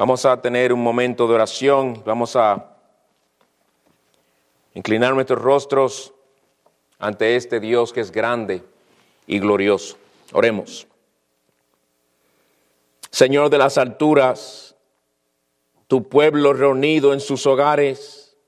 [0.00, 2.74] Vamos a tener un momento de oración, vamos a
[4.72, 6.14] inclinar nuestros rostros
[6.98, 8.64] ante este Dios que es grande
[9.26, 9.98] y glorioso.
[10.32, 10.86] Oremos.
[13.10, 14.74] Señor de las alturas,
[15.86, 18.38] tu pueblo reunido en sus hogares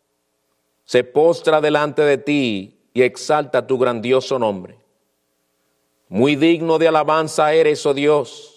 [0.87, 4.79] se postra delante de ti y exalta tu grandioso nombre.
[6.09, 8.52] Muy digno de alabanza eres, oh Dios.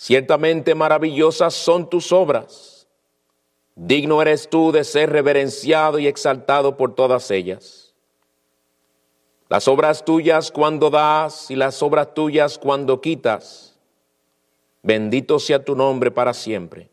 [0.00, 2.88] Ciertamente maravillosas son tus obras.
[3.74, 7.94] Digno eres tú de ser reverenciado y exaltado por todas ellas.
[9.50, 13.78] Las obras tuyas cuando das y las obras tuyas cuando quitas.
[14.82, 16.88] Bendito sea tu nombre para siempre.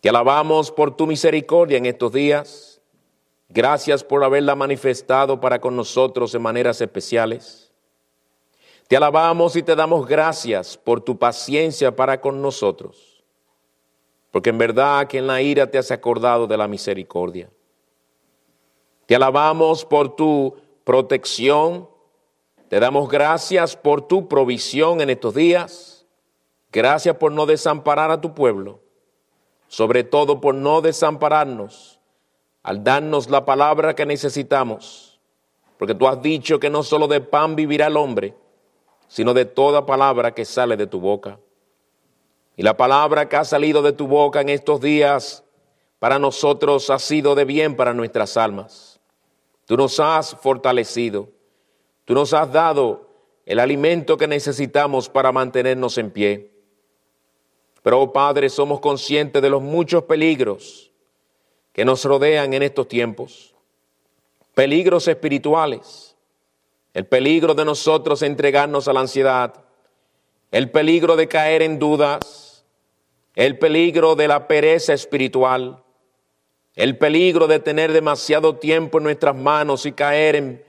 [0.00, 2.72] Te alabamos por tu misericordia en estos días
[3.54, 7.71] Gracias por haberla manifestado para con nosotros de maneras especiales.
[8.92, 13.24] Te alabamos y te damos gracias por tu paciencia para con nosotros,
[14.30, 17.48] porque en verdad que en la ira te has acordado de la misericordia.
[19.06, 21.88] Te alabamos por tu protección,
[22.68, 26.06] te damos gracias por tu provisión en estos días,
[26.70, 28.80] gracias por no desamparar a tu pueblo,
[29.68, 31.98] sobre todo por no desampararnos
[32.62, 35.18] al darnos la palabra que necesitamos,
[35.78, 38.34] porque tú has dicho que no solo de pan vivirá el hombre,
[39.12, 41.38] sino de toda palabra que sale de tu boca.
[42.56, 45.44] Y la palabra que ha salido de tu boca en estos días
[45.98, 49.00] para nosotros ha sido de bien para nuestras almas.
[49.66, 51.28] Tú nos has fortalecido,
[52.06, 53.10] tú nos has dado
[53.44, 56.50] el alimento que necesitamos para mantenernos en pie.
[57.82, 60.90] Pero, oh Padre, somos conscientes de los muchos peligros
[61.74, 63.54] que nos rodean en estos tiempos,
[64.54, 66.11] peligros espirituales,
[66.94, 69.64] el peligro de nosotros entregarnos a la ansiedad,
[70.50, 72.64] el peligro de caer en dudas,
[73.34, 75.82] el peligro de la pereza espiritual,
[76.74, 80.64] el peligro de tener demasiado tiempo en nuestras manos y caer en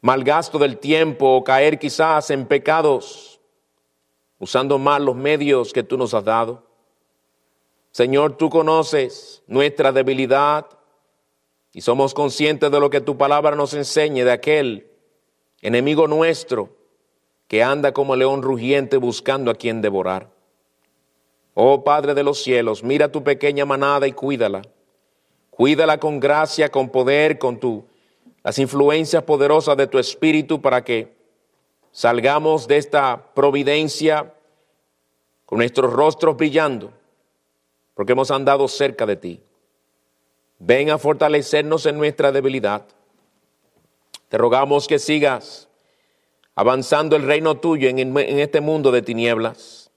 [0.00, 3.40] malgasto del tiempo o caer quizás en pecados
[4.38, 6.66] usando mal los medios que tú nos has dado.
[7.92, 10.66] Señor, tú conoces nuestra debilidad
[11.72, 14.86] y somos conscientes de lo que tu palabra nos enseña de aquel
[15.60, 16.76] enemigo nuestro
[17.48, 20.30] que anda como león rugiente buscando a quien devorar.
[21.54, 24.62] Oh Padre de los cielos, mira tu pequeña manada y cuídala.
[25.50, 27.84] Cuídala con gracia, con poder, con tu
[28.42, 31.14] las influencias poderosas de tu espíritu para que
[31.92, 34.34] salgamos de esta providencia
[35.46, 36.92] con nuestros rostros brillando
[37.94, 39.42] porque hemos andado cerca de ti.
[40.64, 42.86] Ven a fortalecernos en nuestra debilidad.
[44.28, 45.68] Te rogamos que sigas
[46.54, 49.90] avanzando el reino tuyo en, este mundo de tinieblas.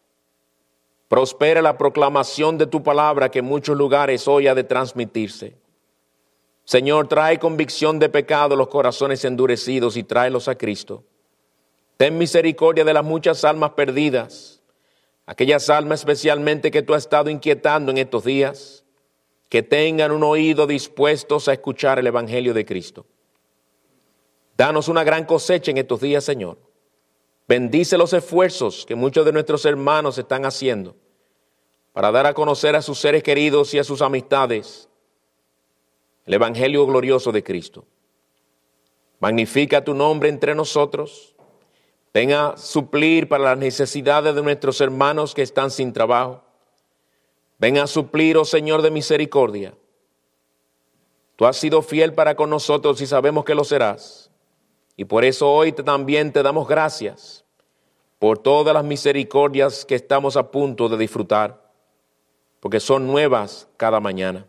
[1.07, 5.55] Prospera la proclamación de tu palabra que en muchos lugares hoy ha de transmitirse.
[6.63, 11.03] Señor, trae convicción de pecado los corazones endurecidos y tráelos a Cristo.
[11.97, 14.55] Ten misericordia de las muchas almas perdidas
[15.25, 18.84] aquellas almas especialmente que tú has estado inquietando en estos días,
[19.49, 23.05] que tengan un oído dispuestos a escuchar el Evangelio de Cristo.
[24.57, 26.57] Danos una gran cosecha en estos días, Señor.
[27.47, 30.95] Bendice los esfuerzos que muchos de nuestros hermanos están haciendo
[31.93, 34.89] para dar a conocer a sus seres queridos y a sus amistades
[36.25, 37.85] el Evangelio glorioso de Cristo.
[39.19, 41.35] Magnifica tu nombre entre nosotros
[42.15, 46.44] Venga a suplir para las necesidades de nuestros hermanos que están sin trabajo.
[47.57, 49.73] Venga a suplir, oh Señor de misericordia.
[51.35, 54.31] Tú has sido fiel para con nosotros y sabemos que lo serás.
[54.97, 57.43] Y por eso hoy también te damos gracias
[58.19, 61.69] por todas las misericordias que estamos a punto de disfrutar,
[62.59, 64.47] porque son nuevas cada mañana.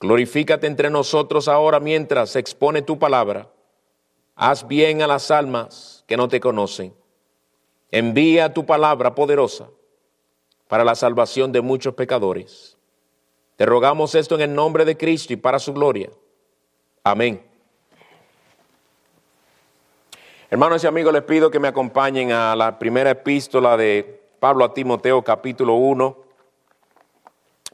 [0.00, 3.50] Glorifícate entre nosotros ahora mientras expone tu palabra.
[4.36, 6.94] Haz bien a las almas que no te conocen.
[7.90, 9.70] Envía tu palabra poderosa
[10.74, 12.76] para la salvación de muchos pecadores.
[13.54, 16.10] Te rogamos esto en el nombre de Cristo y para su gloria.
[17.04, 17.40] Amén.
[20.50, 24.74] Hermanos y amigos, les pido que me acompañen a la primera epístola de Pablo a
[24.74, 26.16] Timoteo capítulo 1.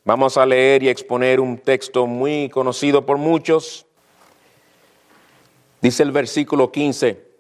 [0.05, 3.87] Vamos a leer y exponer un texto muy conocido por muchos.
[5.81, 7.31] Dice el versículo 15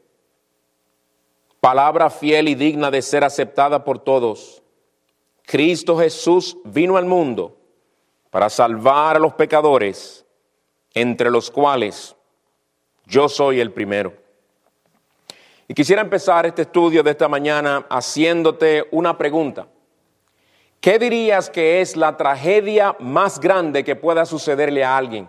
[1.60, 4.59] palabra fiel y digna de ser aceptada por todos.
[5.50, 7.58] Cristo Jesús vino al mundo
[8.30, 10.24] para salvar a los pecadores,
[10.94, 12.14] entre los cuales
[13.04, 14.12] yo soy el primero.
[15.66, 19.66] Y quisiera empezar este estudio de esta mañana haciéndote una pregunta.
[20.80, 25.28] ¿Qué dirías que es la tragedia más grande que pueda sucederle a alguien?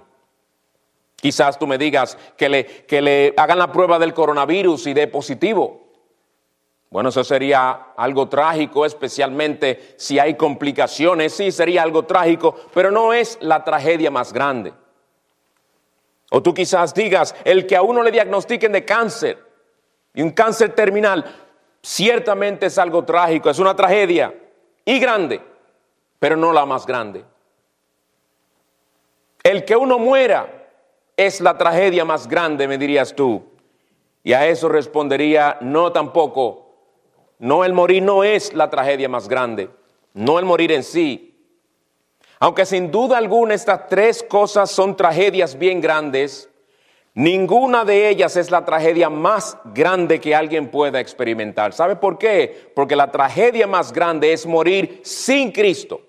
[1.16, 5.08] Quizás tú me digas que le, que le hagan la prueba del coronavirus y de
[5.08, 5.81] positivo.
[6.92, 11.34] Bueno, eso sería algo trágico, especialmente si hay complicaciones.
[11.34, 14.74] Sí, sería algo trágico, pero no es la tragedia más grande.
[16.32, 19.38] O tú quizás digas, el que a uno le diagnostiquen de cáncer
[20.14, 21.24] y un cáncer terminal,
[21.82, 24.36] ciertamente es algo trágico, es una tragedia
[24.84, 25.42] y grande,
[26.20, 27.24] pero no la más grande.
[29.44, 30.68] El que uno muera
[31.16, 33.44] es la tragedia más grande, me dirías tú.
[34.24, 36.71] Y a eso respondería, no tampoco.
[37.42, 39.70] No, el morir no es la tragedia más grande,
[40.14, 41.36] no el morir en sí.
[42.40, 46.48] Aunque sin duda alguna estas tres cosas son tragedias bien grandes,
[47.14, 51.74] Ninguna de ellas es la tragedia más grande que alguien pueda experimentar.
[51.74, 52.72] ¿Sabe por qué?
[52.74, 56.00] Porque la tragedia más grande es morir sin Cristo.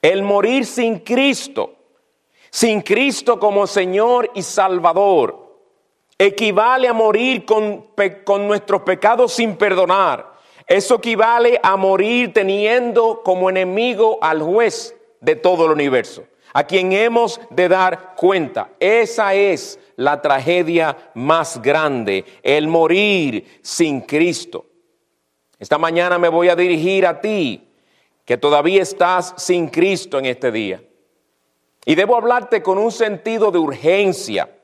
[0.00, 1.74] El morir sin Cristo,
[2.50, 5.45] sin Cristo como Señor y Salvador,
[6.18, 7.86] equivale a morir con,
[8.46, 10.34] nuestros pecados sin perdonar.
[10.66, 16.24] Eso equivale a morir teniendo como enemigo al juez de todo el universo
[16.56, 18.70] a quien hemos de dar cuenta.
[18.80, 24.64] Esa es la tragedia más grande, el morir sin Cristo.
[25.58, 27.68] Esta mañana me voy a dirigir a ti,
[28.24, 30.82] que todavía estás sin Cristo en este día.
[31.84, 34.55] Y debo hablarte con un sentido de urgencia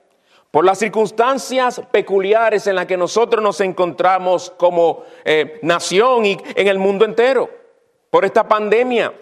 [0.53, 6.69] por las circunstancias peculiares en las que nosotros nos encontramos como eh, nación y en
[6.69, 7.49] el mundo entero,
[8.11, 9.15] por esta pandemia.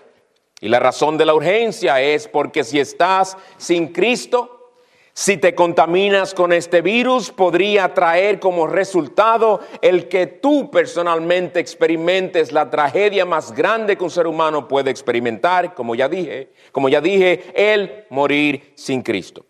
[0.60, 4.72] Y la razón de la urgencia es porque si estás sin Cristo,
[5.12, 12.50] si te contaminas con este virus, podría traer como resultado el que tú personalmente experimentes
[12.50, 17.00] la tragedia más grande que un ser humano puede experimentar, como ya dije, como ya
[17.00, 19.44] dije, el morir sin Cristo.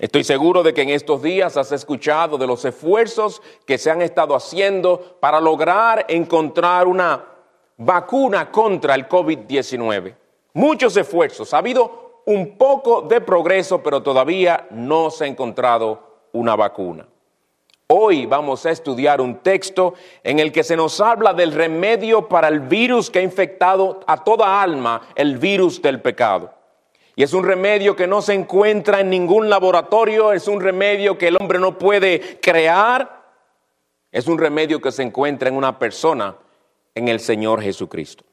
[0.00, 4.02] Estoy seguro de que en estos días has escuchado de los esfuerzos que se han
[4.02, 7.24] estado haciendo para lograr encontrar una
[7.76, 10.16] vacuna contra el COVID-19.
[10.54, 16.56] Muchos esfuerzos, ha habido un poco de progreso, pero todavía no se ha encontrado una
[16.56, 17.06] vacuna.
[17.88, 22.48] Hoy vamos a estudiar un texto en el que se nos habla del remedio para
[22.48, 26.61] el virus que ha infectado a toda alma, el virus del pecado.
[27.14, 31.28] Y es un remedio que no se encuentra en ningún laboratorio, es un remedio que
[31.28, 33.22] el hombre no puede crear,
[34.10, 36.36] es un remedio que se encuentra en una persona
[36.94, 38.24] en el Señor Jesucristo.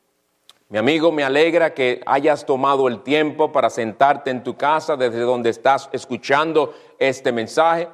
[0.70, 5.22] Mi amigo, me alegra que hayas tomado el tiempo para sentarte en tu casa desde
[5.22, 7.88] donde estás escuchando este mensaje.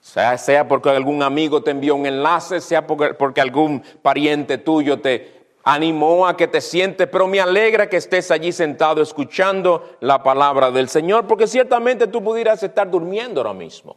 [0.00, 5.00] Sea, sea porque algún amigo te envió un enlace, sea porque, porque algún pariente tuyo
[5.00, 5.39] te
[5.70, 10.72] animó a que te sientes, pero me alegra que estés allí sentado escuchando la palabra
[10.72, 13.96] del Señor, porque ciertamente tú pudieras estar durmiendo ahora mismo.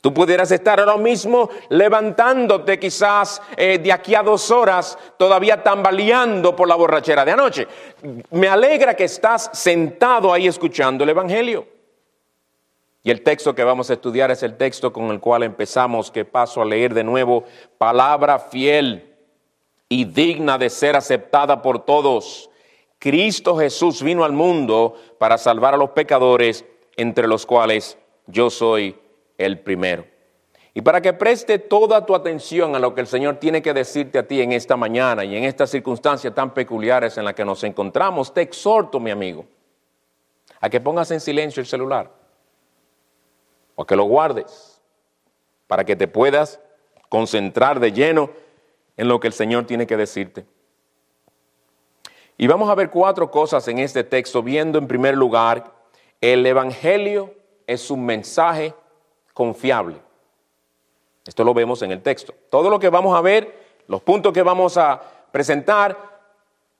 [0.00, 6.56] Tú pudieras estar ahora mismo levantándote quizás eh, de aquí a dos horas, todavía tambaleando
[6.56, 7.68] por la borrachera de anoche.
[8.30, 11.66] Me alegra que estás sentado ahí escuchando el Evangelio.
[13.02, 16.24] Y el texto que vamos a estudiar es el texto con el cual empezamos, que
[16.24, 17.44] paso a leer de nuevo,
[17.76, 19.08] palabra fiel
[19.88, 22.50] y digna de ser aceptada por todos.
[22.98, 26.64] Cristo Jesús vino al mundo para salvar a los pecadores,
[26.96, 28.98] entre los cuales yo soy
[29.38, 30.04] el primero.
[30.74, 34.18] Y para que preste toda tu atención a lo que el Señor tiene que decirte
[34.18, 37.64] a ti en esta mañana y en estas circunstancias tan peculiares en las que nos
[37.64, 39.44] encontramos, te exhorto, mi amigo,
[40.60, 42.12] a que pongas en silencio el celular
[43.74, 44.80] o que lo guardes
[45.66, 46.60] para que te puedas
[47.08, 48.30] concentrar de lleno
[48.98, 50.44] en lo que el Señor tiene que decirte.
[52.36, 55.72] Y vamos a ver cuatro cosas en este texto, viendo en primer lugar,
[56.20, 57.34] el Evangelio
[57.66, 58.74] es un mensaje
[59.32, 59.96] confiable.
[61.26, 62.34] Esto lo vemos en el texto.
[62.50, 63.54] Todo lo que vamos a ver,
[63.86, 65.00] los puntos que vamos a
[65.30, 65.96] presentar,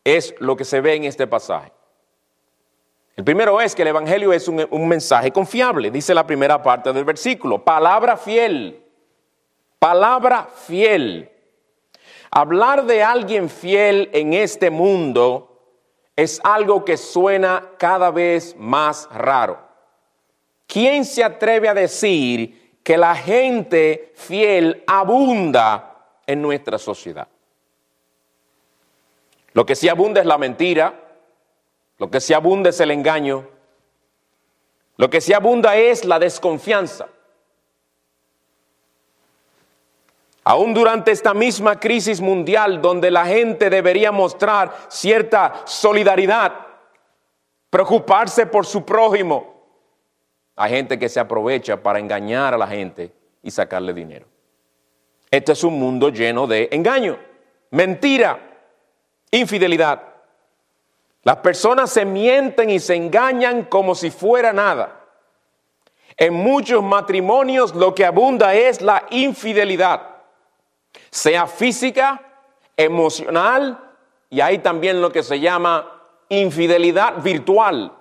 [0.05, 1.73] es lo que se ve en este pasaje.
[3.15, 7.05] El primero es que el Evangelio es un, mensaje confiable, dice la primera parte del
[7.05, 7.65] versículo.
[7.65, 8.83] Palabra fiel,
[9.79, 11.31] palabra fiel.
[12.31, 15.49] Hablar de alguien fiel en este mundo
[16.17, 19.59] es algo que suena cada vez más raro.
[20.67, 27.29] ¿Quién se atreve a decir que la gente fiel abunda en nuestra sociedad?
[29.53, 30.95] Lo que sí abunda es la mentira,
[31.99, 33.49] lo que sí abunda es el engaño,
[34.97, 37.09] lo que sí abunda es la desconfianza.
[40.49, 46.55] Aún durante esta misma crisis mundial donde la gente debería mostrar cierta solidaridad,
[47.69, 49.61] preocuparse por su prójimo,
[50.57, 53.13] hay gente que se aprovecha para engañar a la gente
[53.43, 54.25] y sacarle dinero.
[55.31, 57.19] Este es un mundo lleno de engaño,
[57.71, 58.41] mentira,
[59.31, 60.01] infidelidad.
[61.25, 64.99] Las personas se mienten y se engañan como si fuera nada.
[66.17, 70.08] En muchos matrimonios lo que abunda es la infidelidad,
[71.11, 72.21] sea física,
[72.77, 73.79] emocional
[74.31, 77.93] y hay también lo que se llama infidelidad virtual.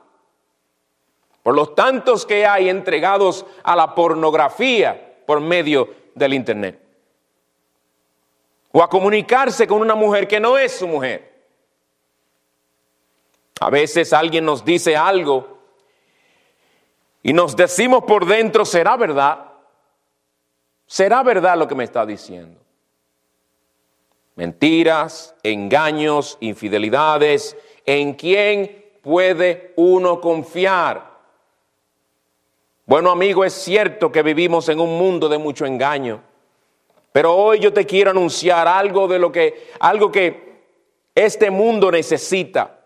[1.43, 6.81] Por los tantos que hay entregados a la pornografía por medio del Internet.
[8.71, 11.35] O a comunicarse con una mujer que no es su mujer.
[13.59, 15.57] A veces alguien nos dice algo
[17.23, 19.45] y nos decimos por dentro, ¿será verdad?
[20.85, 22.66] ¿Será verdad lo que me está diciendo?
[24.37, 27.57] Mentiras, engaños, infidelidades.
[27.85, 31.17] ¿En quién puede uno confiar?
[32.85, 36.21] Bueno, amigo, es cierto que vivimos en un mundo de mucho engaño.
[37.11, 40.61] Pero hoy yo te quiero anunciar algo de lo que algo que
[41.13, 42.77] este mundo necesita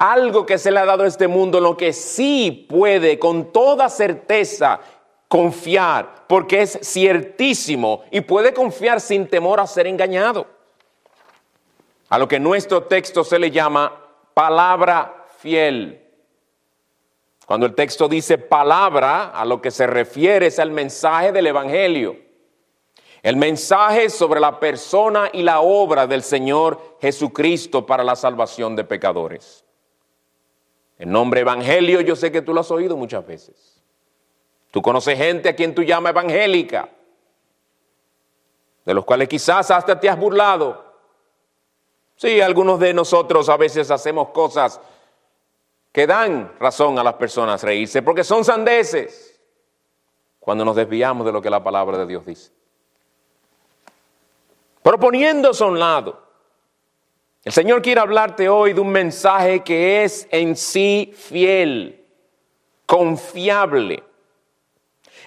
[0.00, 3.52] algo que se le ha dado a este mundo en lo que sí puede con
[3.52, 4.80] toda certeza
[5.28, 10.59] confiar, porque es ciertísimo y puede confiar sin temor a ser engañado.
[12.10, 13.92] A lo que nuestro texto se le llama
[14.34, 16.04] palabra fiel.
[17.46, 22.16] Cuando el texto dice palabra, a lo que se refiere es al mensaje del Evangelio.
[23.22, 28.84] El mensaje sobre la persona y la obra del Señor Jesucristo para la salvación de
[28.84, 29.64] pecadores.
[30.98, 33.82] El nombre evangelio yo sé que tú lo has oído muchas veces.
[34.70, 36.88] Tú conoces gente a quien tú llamas evangélica,
[38.84, 40.89] de los cuales quizás hasta te has burlado.
[42.20, 44.78] Sí, algunos de nosotros a veces hacemos cosas
[45.90, 49.40] que dan razón a las personas reírse, porque son sandeces
[50.38, 52.52] cuando nos desviamos de lo que la palabra de Dios dice.
[54.82, 56.22] Proponiéndose a un lado,
[57.42, 62.04] el Señor quiere hablarte hoy de un mensaje que es en sí fiel,
[62.84, 64.04] confiable.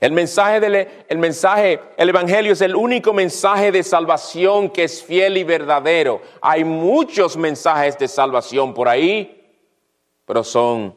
[0.03, 5.01] El mensaje, del, el mensaje, el Evangelio es el único mensaje de salvación que es
[5.01, 6.21] fiel y verdadero.
[6.41, 9.49] Hay muchos mensajes de salvación por ahí,
[10.25, 10.93] pero son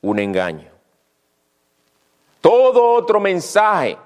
[0.00, 0.70] un engaño.
[2.40, 3.98] Todo otro mensaje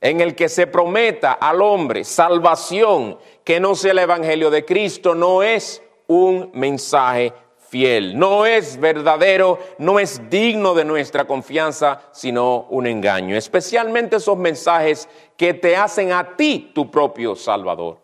[0.00, 5.14] en el que se prometa al hombre salvación que no sea el Evangelio de Cristo
[5.14, 7.34] no es un mensaje
[7.70, 13.36] fiel, no es verdadero, no es digno de nuestra confianza, sino un engaño.
[13.36, 17.98] Especialmente esos mensajes que te hacen a ti tu propio Salvador.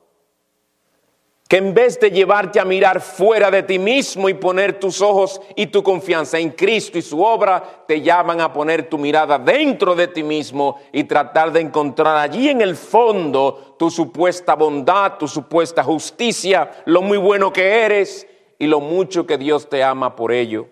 [1.48, 5.40] Que en vez de llevarte a mirar fuera de ti mismo y poner tus ojos
[5.54, 9.94] y tu confianza en Cristo y su obra, te llaman a poner tu mirada dentro
[9.96, 15.28] de ti mismo y tratar de encontrar allí en el fondo tu supuesta bondad, tu
[15.28, 18.26] supuesta justicia, lo muy bueno que eres
[18.58, 20.68] y lo mucho que Dios te ama por ello.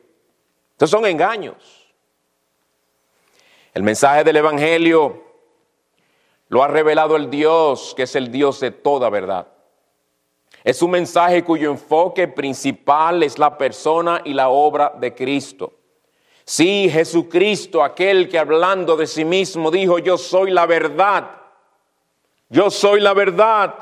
[0.73, 1.93] Estos son engaños.
[3.73, 5.23] El mensaje del Evangelio
[6.49, 9.49] lo ha revelado el Dios, que es el Dios de toda verdad.
[10.63, 15.73] Es un mensaje cuyo enfoque principal es la persona y la obra de Cristo.
[16.45, 21.31] Sí, Jesucristo, aquel que hablando de sí mismo dijo, yo soy la verdad,
[22.49, 23.75] yo soy la verdad,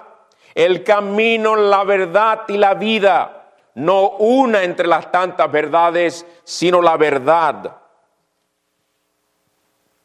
[0.55, 3.42] el camino, la verdad y la vida,
[3.75, 7.77] no una entre las tantas verdades, sino la verdad.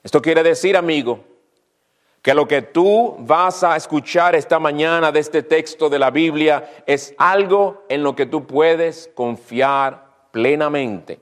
[0.03, 1.19] Esto quiere decir, amigo,
[2.21, 6.83] que lo que tú vas a escuchar esta mañana de este texto de la Biblia
[6.85, 11.19] es algo en lo que tú puedes confiar plenamente.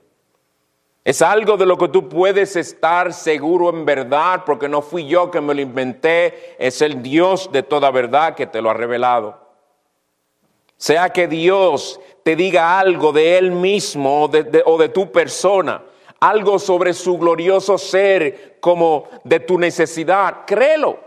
[1.04, 5.30] Es algo de lo que tú puedes estar seguro en verdad, porque no fui yo
[5.30, 9.38] que me lo inventé, es el Dios de toda verdad que te lo ha revelado.
[10.76, 15.84] Sea que Dios te diga algo de Él mismo o de, o de tu persona,
[16.18, 20.98] algo sobre su glorioso ser como de tu necesidad, créelo,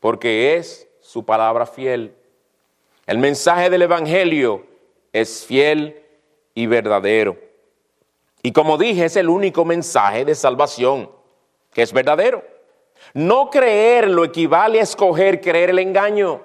[0.00, 2.14] porque es su palabra fiel.
[3.06, 4.64] El mensaje del Evangelio
[5.12, 6.02] es fiel
[6.54, 7.36] y verdadero.
[8.42, 11.10] Y como dije, es el único mensaje de salvación
[11.74, 12.42] que es verdadero.
[13.12, 16.40] No creerlo equivale a escoger creer el engaño.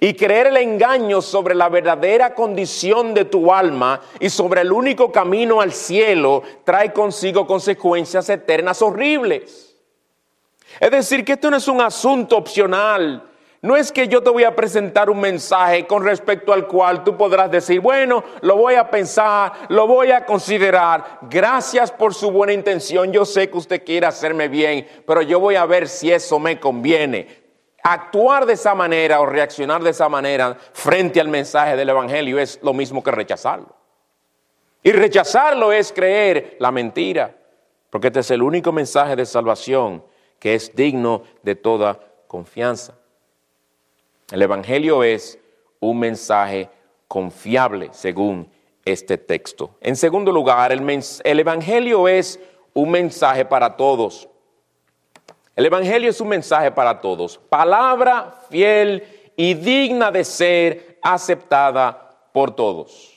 [0.00, 5.12] Y creer el engaño sobre la verdadera condición de tu alma y sobre el único
[5.12, 9.76] camino al cielo trae consigo consecuencias eternas horribles.
[10.80, 13.28] Es decir, que esto no es un asunto opcional
[13.64, 17.16] No es que yo te voy a presentar un mensaje con respecto al cual tú
[17.16, 21.20] podrás decir, bueno, lo voy a pensar, lo voy a considerar.
[21.30, 23.12] Gracias por su buena intención.
[23.12, 26.58] Yo sé que usted quiere hacerme bien, pero yo voy a ver si eso me
[26.58, 27.41] conviene.
[27.82, 32.60] Actuar de esa manera o reaccionar de esa manera frente al mensaje del Evangelio es
[32.62, 33.74] lo mismo que rechazarlo.
[34.82, 37.36] Y rechazarlo es creer la mentira,
[37.90, 40.04] porque este es el único mensaje de salvación
[40.38, 42.94] que es digno de toda confianza.
[44.30, 45.38] El Evangelio es
[45.78, 46.68] un mensaje
[47.06, 48.50] confiable según
[48.84, 49.76] este texto.
[49.80, 52.40] En segundo lugar, el, Evangelio es
[52.74, 54.28] un mensaje para todos.
[55.54, 57.38] El Evangelio es un mensaje para todos.
[57.48, 59.04] Palabra fiel
[59.36, 63.12] y digna de ser aceptada por todos.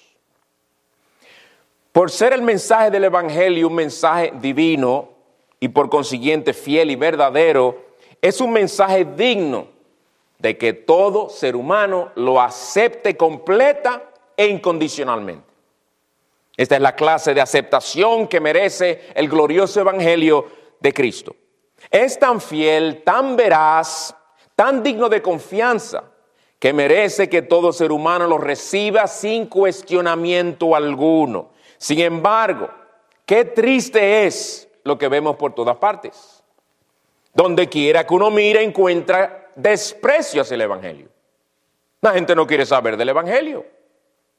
[1.91, 5.09] Por ser el mensaje del Evangelio un mensaje divino
[5.61, 7.85] y por consiguiente fiel y verdadero,
[8.21, 9.67] es un mensaje digno
[10.39, 15.45] de que todo ser humano lo acepte completa e incondicionalmente.
[16.57, 20.47] Esta es la clase de aceptación que merece el glorioso Evangelio
[20.81, 21.35] de Cristo.
[21.89, 24.15] Es tan fiel, tan veraz,
[24.55, 26.03] tan digno de confianza,
[26.59, 31.49] que merece que todo ser humano lo reciba sin cuestionamiento alguno.
[31.77, 32.69] Sin embargo,
[33.25, 36.43] qué triste es lo que vemos por todas partes.
[37.33, 41.09] Donde quiera que uno mire encuentra desprecio hacia el Evangelio.
[42.01, 43.65] La gente no quiere saber del Evangelio.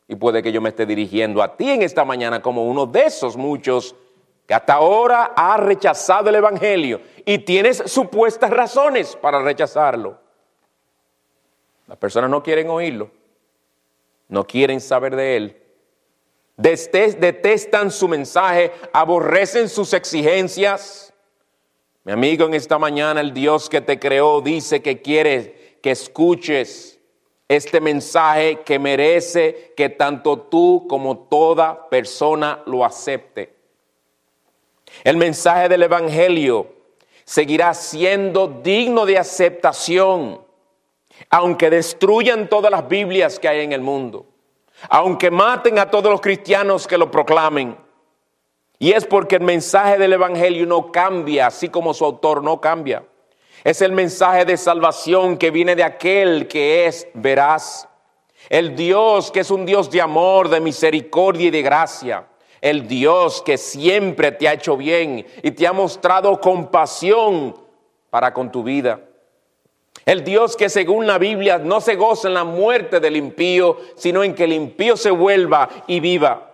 [0.09, 3.05] Y puede que yo me esté dirigiendo a ti en esta mañana como uno de
[3.05, 3.95] esos muchos
[4.47, 10.19] que hasta ahora ha rechazado el Evangelio y tienes supuestas razones para rechazarlo.
[11.87, 13.11] Las personas no quieren oírlo,
[14.29, 15.63] no quieren saber de él,
[16.57, 21.13] detestan su mensaje, aborrecen sus exigencias
[22.07, 27.01] mi amigo, en esta mañana el Dios que te creó dice que quiere que escuches
[27.49, 33.56] este mensaje que merece que tanto tú como toda persona lo acepte.
[35.05, 36.75] El mensaje del Evangelio
[37.25, 40.41] seguirá siendo digno de aceptación,
[41.31, 44.27] aunque destruyan todas las Biblias que hay en el mundo,
[44.89, 47.77] aunque maten a todos los cristianos que lo proclamen
[48.79, 53.05] y es porque el mensaje del Evangelio no cambia, así como su autor no cambia.
[53.65, 57.89] Es el mensaje de salvación que viene de aquel que es veraz.
[58.49, 62.27] El Dios que es un Dios de amor, de misericordia y de gracia.
[62.61, 67.55] El Dios que siempre te ha hecho bien y te ha mostrado compasión
[68.11, 69.01] para con tu vida.
[70.05, 74.23] El Dios que según la Biblia no se goza en la muerte del impío, sino
[74.23, 76.47] en que el impío se vuelva y viva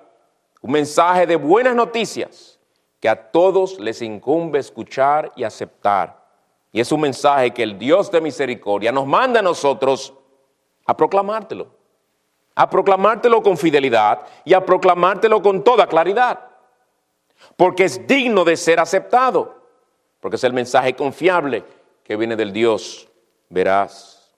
[0.62, 2.58] un mensaje de buenas noticias
[3.00, 6.22] que a todos les incumbe escuchar y aceptar.
[6.70, 10.14] Y es un mensaje que el Dios de misericordia nos manda a nosotros
[10.86, 11.66] a proclamártelo,
[12.54, 16.40] a proclamártelo con fidelidad y a proclamártelo con toda claridad,
[17.56, 19.62] porque es digno de ser aceptado,
[20.20, 21.64] porque es el mensaje confiable
[22.04, 23.08] que viene del Dios
[23.48, 24.30] verás.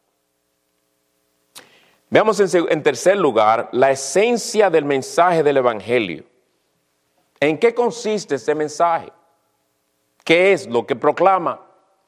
[2.11, 6.25] Veamos en, tercer lugar la esencia del mensaje del Evangelio.
[7.41, 9.13] ¿En qué consiste ese mensaje?
[10.25, 11.61] ¿Qué es lo que proclama?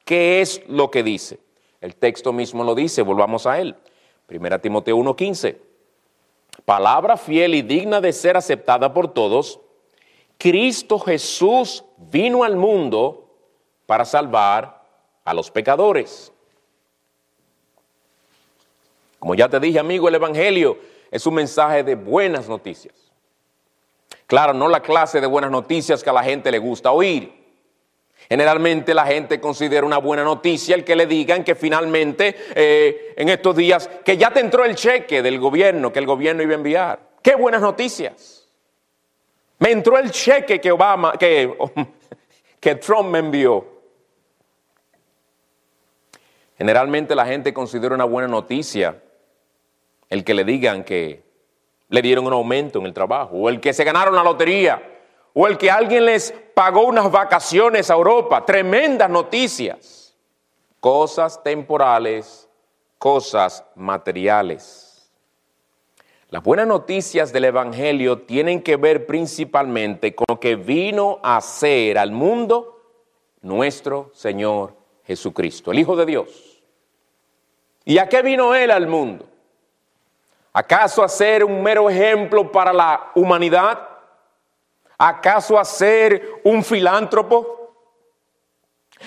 [0.04, 1.40] ¿Qué es lo que dice?
[1.80, 3.74] El texto mismo lo dice, volvamos a él.
[4.26, 5.56] Primera Timoteo 1:15.
[6.64, 9.60] Palabra fiel y digna de ser aceptada por todos.
[10.38, 13.28] Cristo Jesús vino al mundo
[13.86, 14.84] para salvar
[15.24, 16.32] a los pecadores.
[19.18, 20.78] Como ya te dije, amigo, el Evangelio
[21.10, 22.94] es un mensaje de buenas noticias.
[24.26, 27.45] Claro, no la clase de buenas noticias que a la gente le gusta oír.
[28.28, 33.28] Generalmente la gente considera una buena noticia el que le digan que finalmente eh, en
[33.28, 36.56] estos días que ya te entró el cheque del gobierno, que el gobierno iba a
[36.56, 37.00] enviar.
[37.22, 38.48] ¡Qué buenas noticias!
[39.58, 41.56] Me entró el cheque que Obama, que,
[42.60, 43.64] que Trump me envió.
[46.58, 49.02] Generalmente la gente considera una buena noticia
[50.08, 51.22] el que le digan que
[51.88, 54.95] le dieron un aumento en el trabajo, o el que se ganaron la lotería,
[55.38, 58.46] o el que alguien les pagó unas vacaciones a Europa.
[58.46, 60.16] Tremendas noticias.
[60.80, 62.48] Cosas temporales,
[62.96, 65.12] cosas materiales.
[66.30, 71.98] Las buenas noticias del Evangelio tienen que ver principalmente con lo que vino a hacer
[71.98, 72.80] al mundo
[73.42, 76.62] nuestro Señor Jesucristo, el Hijo de Dios.
[77.84, 79.26] ¿Y a qué vino Él al mundo?
[80.54, 83.95] ¿Acaso a ser un mero ejemplo para la humanidad?
[84.98, 87.74] ¿Acaso a ser un filántropo?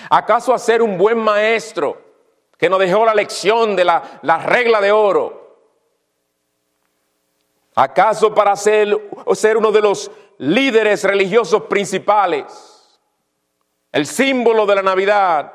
[0.08, 2.10] ¿Acaso a ser un buen maestro?
[2.60, 5.56] que nos dejó la lección de la, la regla de oro.
[7.74, 9.00] ¿Acaso para ser,
[9.32, 13.00] ser uno de los líderes religiosos principales,
[13.90, 15.54] el símbolo de la Navidad,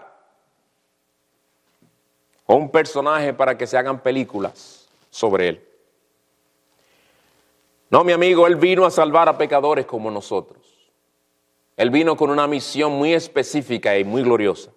[2.48, 5.70] o un personaje para que se hagan películas sobre él?
[7.90, 10.92] No, mi amigo, Él vino a salvar a pecadores como nosotros.
[11.78, 14.72] Él vino con una misión muy específica y muy gloriosa.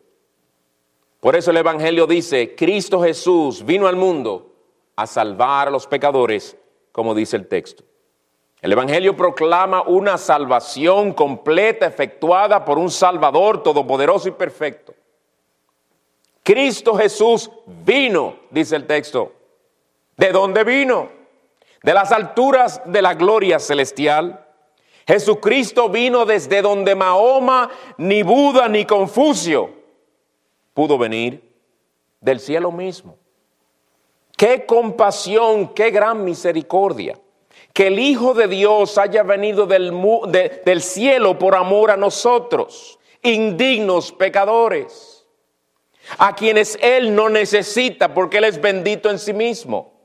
[1.20, 4.52] Por eso el Evangelio dice, Cristo Jesús vino al mundo
[4.96, 6.56] a salvar a los pecadores,
[6.92, 7.84] como dice el texto.
[8.60, 14.94] El Evangelio proclama una salvación completa efectuada por un Salvador todopoderoso y perfecto.
[16.42, 19.32] Cristo Jesús vino, dice el texto.
[20.16, 21.17] ¿De dónde vino?
[21.88, 24.44] De las alturas de la gloria celestial.
[25.06, 29.70] Jesucristo vino desde donde Mahoma, ni Buda, ni Confucio
[30.74, 31.50] pudo venir,
[32.20, 33.16] del cielo mismo.
[34.36, 37.18] Qué compasión, qué gran misericordia.
[37.72, 39.90] Que el Hijo de Dios haya venido del,
[40.66, 45.26] del cielo por amor a nosotros, indignos pecadores,
[46.18, 49.97] a quienes Él no necesita porque Él es bendito en sí mismo.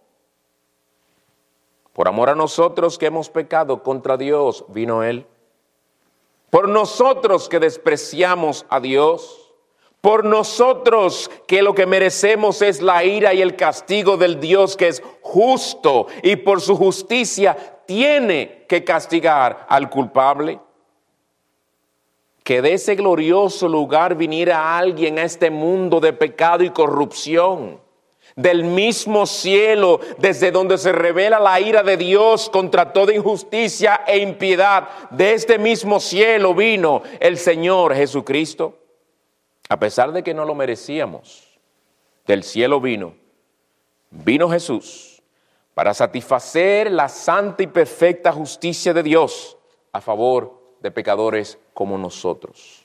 [1.93, 5.27] Por amor a nosotros que hemos pecado contra Dios, vino Él.
[6.49, 9.53] Por nosotros que despreciamos a Dios.
[10.01, 14.89] Por nosotros que lo que merecemos es la ira y el castigo del Dios que
[14.89, 20.59] es justo y por su justicia tiene que castigar al culpable.
[22.43, 27.82] Que de ese glorioso lugar viniera alguien a este mundo de pecado y corrupción
[28.35, 34.17] del mismo cielo, desde donde se revela la ira de Dios contra toda injusticia e
[34.17, 38.79] impiedad, de este mismo cielo vino el Señor Jesucristo.
[39.69, 41.59] A pesar de que no lo merecíamos,
[42.25, 43.15] del cielo vino,
[44.09, 45.21] vino Jesús
[45.73, 49.57] para satisfacer la santa y perfecta justicia de Dios
[49.91, 52.82] a favor de pecadores como nosotros.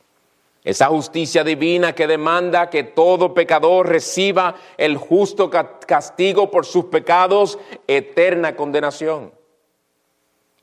[0.69, 7.59] Esa justicia divina que demanda que todo pecador reciba el justo castigo por sus pecados,
[7.87, 9.33] eterna condenación.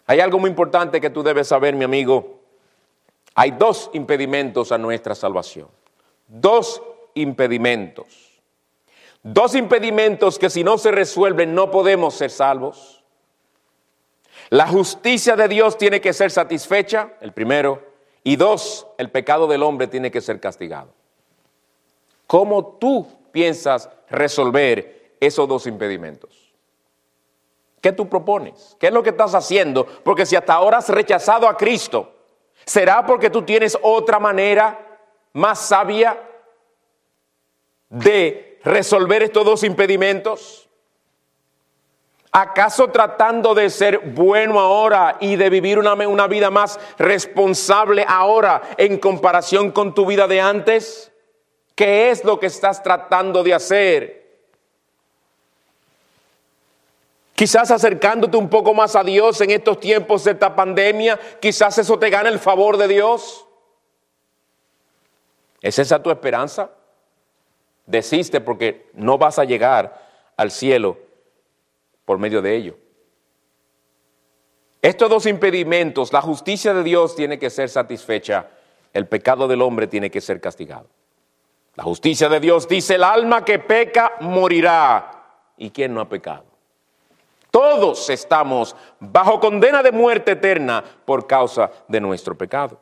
[0.05, 2.39] Hay algo muy importante que tú debes saber, mi amigo.
[3.33, 5.69] Hay dos impedimentos a nuestra salvación.
[6.27, 6.83] Dos
[7.15, 8.39] impedimentos.
[9.23, 13.03] Dos impedimentos que si no se resuelven no podemos ser salvos.
[14.51, 17.84] La justicia de Dios tiene que ser satisfecha, el primero.
[18.27, 20.91] Y dos, el pecado del hombre tiene que ser castigado.
[22.25, 26.51] ¿Cómo tú piensas resolver esos dos impedimentos?
[27.79, 28.75] ¿Qué tú propones?
[28.79, 29.85] ¿Qué es lo que estás haciendo?
[29.85, 32.15] Porque si hasta ahora has rechazado a Cristo,
[32.65, 34.99] ¿será porque tú tienes otra manera
[35.33, 36.19] más sabia
[37.89, 40.64] de resolver estos dos impedimentos?
[42.37, 48.61] ¿Acaso tratando de ser bueno ahora y de vivir una, una, vida más responsable ahora
[48.77, 51.13] en comparación con tu vida de antes?
[51.75, 54.37] ¿Qué es lo que estás tratando de hacer?
[57.35, 61.97] Quizás acercándote un poco más a Dios en estos tiempos de esta pandemia, quizás eso
[61.97, 63.47] te gane el favor de Dios.
[65.61, 66.69] ¿Es esa tu esperanza?
[67.85, 71.04] Desiste porque no vas a llegar al cielo
[72.05, 72.77] por medio de ello.
[74.81, 78.49] Estos dos impedimentos, la justicia de Dios tiene que ser satisfecha,
[78.93, 80.87] el pecado del hombre tiene que ser castigado.
[81.73, 85.11] La justicia de Dios dice, el alma que peca morirá.
[85.57, 86.45] ¿Y quién no ha pecado?
[87.49, 92.79] Todos estamos bajo condena de muerte eterna por causa de nuestro pecado.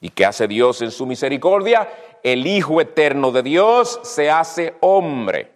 [0.00, 1.88] ¿Y qué hace Dios en su misericordia?
[2.22, 5.50] El Hijo eterno de Dios se hace hombre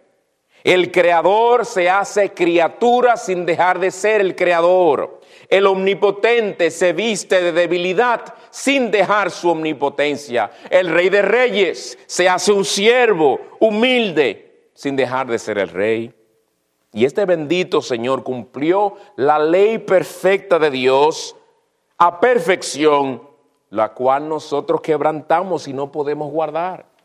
[0.67, 5.21] el creador se hace criatura sin dejar de ser el creador.
[5.47, 10.51] El omnipotente se viste de debilidad sin dejar su omnipotencia.
[10.69, 16.13] El rey de reyes se hace un siervo humilde sin dejar de ser el rey.
[16.91, 21.37] Y este bendito Señor cumplió la ley perfecta de Dios
[21.97, 23.21] a perfección,
[23.69, 26.96] la cual nosotros quebrantamos y no podemos guardar.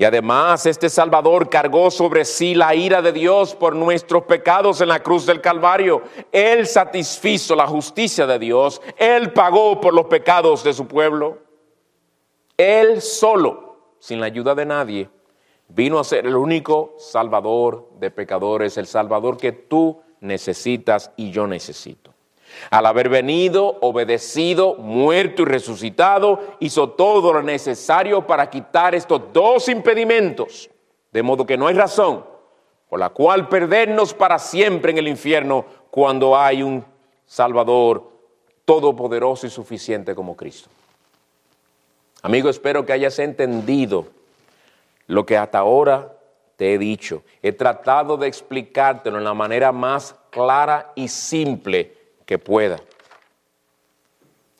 [0.00, 4.88] Y además este Salvador cargó sobre sí la ira de Dios por nuestros pecados en
[4.88, 6.00] la cruz del Calvario.
[6.32, 8.80] Él satisfizo la justicia de Dios.
[8.96, 11.40] Él pagó por los pecados de su pueblo.
[12.56, 15.10] Él solo, sin la ayuda de nadie,
[15.68, 21.46] vino a ser el único Salvador de pecadores, el Salvador que tú necesitas y yo
[21.46, 22.09] necesito.
[22.70, 29.68] Al haber venido, obedecido, muerto y resucitado, hizo todo lo necesario para quitar estos dos
[29.68, 30.70] impedimentos,
[31.12, 32.24] de modo que no hay razón
[32.90, 36.84] por la cual perdernos para siempre en el infierno cuando hay un
[37.24, 38.10] Salvador
[38.64, 40.68] todopoderoso y suficiente como Cristo.
[42.22, 44.08] Amigo, espero que hayas entendido
[45.06, 46.12] lo que hasta ahora
[46.56, 47.22] te he dicho.
[47.42, 51.96] He tratado de explicártelo en la manera más clara y simple
[52.30, 52.78] que pueda.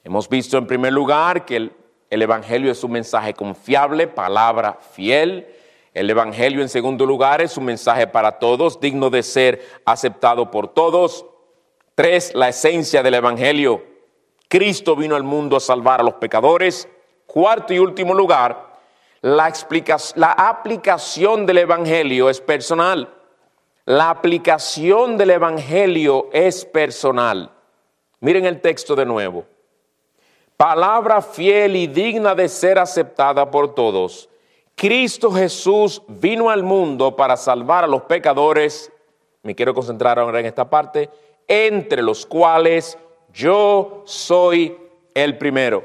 [0.02, 1.72] Hemos visto en primer lugar que el,
[2.10, 5.46] Evangelio es un mensaje confiable, palabra fiel.
[5.94, 10.66] El Evangelio en segundo lugar es un mensaje para todos, digno de ser aceptado por
[10.66, 11.24] todos.
[11.94, 13.84] Tres, la esencia del Evangelio.
[14.48, 16.88] Cristo vino al mundo a salvar a los pecadores.
[17.24, 18.80] Cuarto y último lugar,
[19.20, 19.54] la,
[20.16, 23.14] la aplicación del Evangelio es personal.
[23.84, 27.52] La aplicación del Evangelio es personal.
[28.20, 29.44] Miren el texto de nuevo.
[30.56, 34.28] Palabra fiel y digna de ser aceptada por todos.
[34.74, 38.92] Cristo Jesús vino al mundo para salvar a los pecadores.
[39.42, 41.08] Me quiero concentrar ahora en esta parte.
[41.48, 42.98] Entre los cuales
[43.32, 44.76] yo soy
[45.14, 45.84] el primero.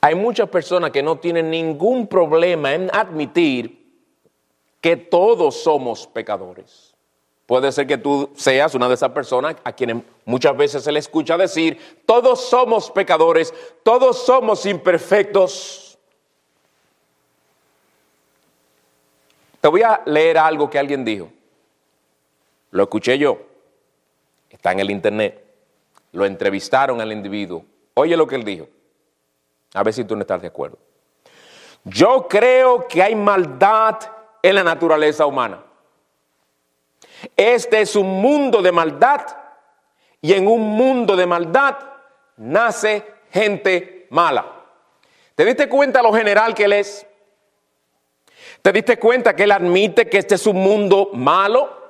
[0.00, 3.80] Hay muchas personas que no tienen ningún problema en admitir
[4.80, 6.89] que todos somos pecadores.
[7.50, 11.00] Puede ser que tú seas una de esas personas a quienes muchas veces se le
[11.00, 15.98] escucha decir, todos somos pecadores, todos somos imperfectos.
[19.60, 21.28] Te voy a leer algo que alguien dijo.
[22.70, 23.40] Lo escuché yo.
[24.48, 25.44] Está en el internet.
[26.12, 27.64] Lo entrevistaron al individuo.
[27.94, 28.68] Oye lo que él dijo.
[29.74, 30.78] A ver si tú no estás de acuerdo.
[31.82, 33.98] Yo creo que hay maldad
[34.40, 35.64] en la naturaleza humana.
[37.36, 39.26] Este es un mundo de maldad
[40.20, 41.76] y en un mundo de maldad
[42.36, 44.46] nace gente mala.
[45.34, 47.06] ¿Te diste cuenta lo general que él es?
[48.62, 51.80] ¿Te diste cuenta que él admite que este es un mundo malo?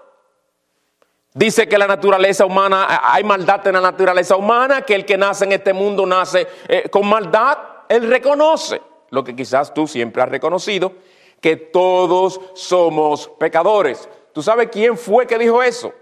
[1.32, 5.44] Dice que la naturaleza humana, hay maldad en la naturaleza humana, que el que nace
[5.44, 7.58] en este mundo nace eh, con maldad.
[7.88, 10.92] Él reconoce lo que quizás tú siempre has reconocido,
[11.40, 14.08] que todos somos pecadores.
[14.32, 15.92] ¿Tú sabes quién fue que dijo eso?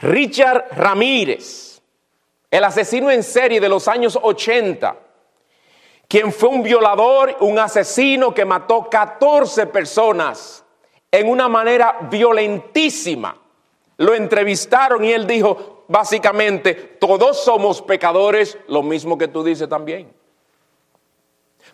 [0.00, 1.82] Richard Ramírez,
[2.50, 4.96] el asesino en serie de los años 80,
[6.08, 10.64] quien fue un violador, un asesino que mató 14 personas
[11.10, 13.36] en una manera violentísima.
[13.98, 20.12] Lo entrevistaron y él dijo, básicamente, todos somos pecadores, lo mismo que tú dices también.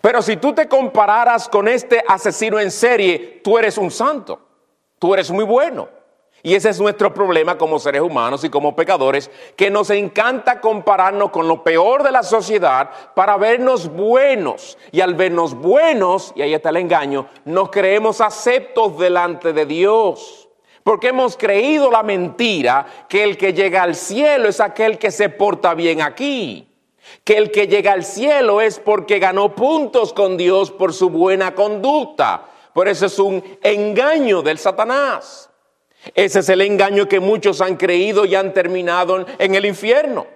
[0.00, 4.45] Pero si tú te compararas con este asesino en serie, tú eres un santo.
[4.98, 5.88] Tú eres muy bueno.
[6.42, 11.30] Y ese es nuestro problema como seres humanos y como pecadores, que nos encanta compararnos
[11.30, 14.78] con lo peor de la sociedad para vernos buenos.
[14.92, 20.48] Y al vernos buenos, y ahí está el engaño, nos creemos aceptos delante de Dios.
[20.84, 25.28] Porque hemos creído la mentira que el que llega al cielo es aquel que se
[25.30, 26.68] porta bien aquí.
[27.24, 31.56] Que el que llega al cielo es porque ganó puntos con Dios por su buena
[31.56, 32.44] conducta.
[32.76, 35.48] Por eso es un engaño del Satanás.
[36.14, 40.26] Ese es el engaño que muchos han creído y han terminado en el infierno.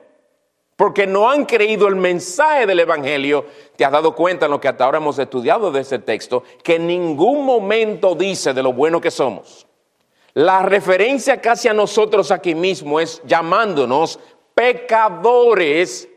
[0.75, 3.45] Porque no han creído el mensaje del Evangelio.
[3.77, 6.77] Te has dado cuenta en lo que hasta ahora hemos estudiado de ese texto, que
[6.77, 9.67] en ningún momento dice de lo bueno que somos.
[10.33, 14.19] La referencia casi a nosotros aquí mismo es llamándonos
[14.55, 16.09] pecadores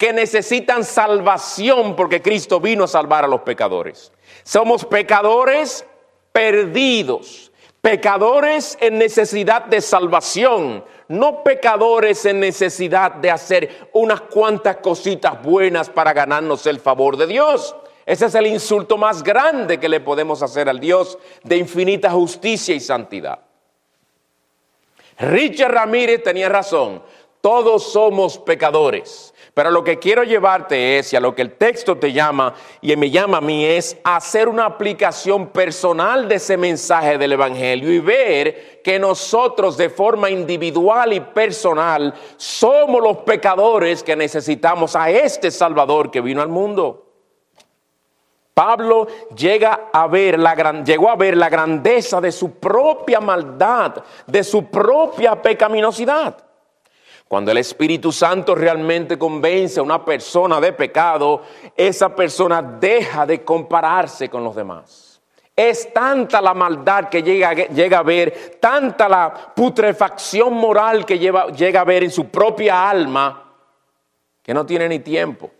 [0.00, 4.10] que necesitan salvación porque Cristo vino a salvar a los pecadores.
[4.44, 5.84] Somos pecadores
[6.32, 15.42] perdidos, pecadores en necesidad de salvación, no pecadores en necesidad de hacer unas cuantas cositas
[15.42, 17.76] buenas para ganarnos el favor de Dios.
[18.06, 22.74] Ese es el insulto más grande que le podemos hacer al Dios de infinita justicia
[22.74, 23.40] y santidad.
[25.18, 27.02] Richard Ramírez tenía razón,
[27.42, 29.29] todos somos pecadores.
[29.52, 32.94] Pero lo que quiero llevarte es, y a lo que el texto te llama y
[32.96, 37.98] me llama a mí, es hacer una aplicación personal de ese mensaje del Evangelio y
[37.98, 45.50] ver que nosotros de forma individual y personal somos los pecadores que necesitamos a este
[45.50, 47.06] Salvador que vino al mundo.
[48.54, 54.02] Pablo llega a ver la gran, llegó a ver la grandeza de su propia maldad,
[54.26, 56.49] de su propia pecaminosidad.
[57.30, 61.42] Cuando el Espíritu Santo realmente convence a una persona de pecado,
[61.76, 65.22] esa persona deja de compararse con los demás.
[65.54, 71.80] Es tanta la maldad que llega, llega a ver, tanta la putrefacción moral que llega
[71.80, 73.54] a ver en su propia alma,
[74.42, 75.52] que no tiene ni tiempo,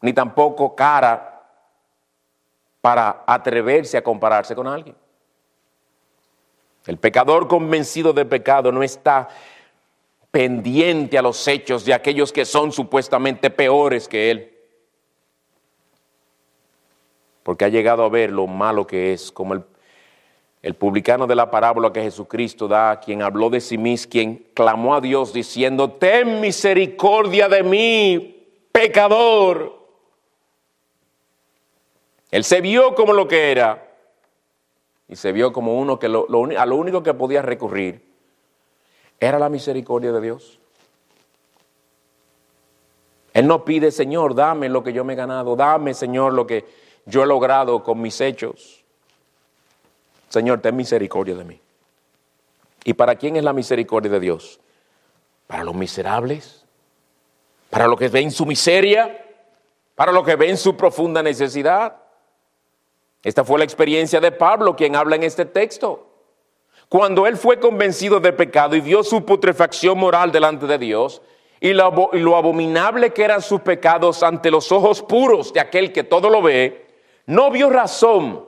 [0.00, 1.42] ni tampoco cara
[2.80, 4.96] para atreverse a compararse con alguien.
[6.86, 9.28] El pecador convencido de pecado no está
[10.34, 14.52] pendiente a los hechos de aquellos que son supuestamente peores que él.
[17.44, 19.54] Porque ha llegado a ver lo malo que es, como
[20.60, 24.96] el, publicano de la parábola que Jesucristo da, quien habló de sí mismo, quien clamó
[24.96, 29.86] a Dios diciendo, ten misericordia de mí, pecador.
[32.32, 33.88] Él se vio como lo que era
[35.06, 38.13] y se vio como uno que a lo único que podía recurrir
[39.24, 40.58] era la misericordia de Dios.
[43.32, 46.64] Él no pide, Señor, dame lo que yo me he ganado, dame, Señor, lo que
[47.06, 48.84] yo he logrado con mis hechos.
[50.28, 51.60] Señor, ten misericordia de mí.
[52.84, 54.60] ¿Y para quién es la misericordia de Dios?
[55.46, 56.64] Para los miserables,
[57.70, 59.24] para los que ven su miseria,
[59.94, 61.96] para los que ven su profunda necesidad.
[63.22, 66.13] Esta fue la experiencia de Pablo, quien habla en este texto.
[66.88, 71.22] Cuando él fue convencido de pecado y vio su putrefacción moral delante de Dios
[71.60, 75.92] y lo, y lo abominable que eran sus pecados ante los ojos puros de aquel
[75.92, 76.86] que todo lo ve,
[77.26, 78.44] no vio razón